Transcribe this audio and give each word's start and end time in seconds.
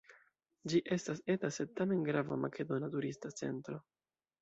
Ĝi 0.73 0.81
estas 0.95 1.21
eta 1.35 1.53
sed 1.59 1.75
tamen 1.83 2.03
grava 2.09 2.41
makedona 2.49 2.93
turista 2.97 3.37
centro. 3.43 3.83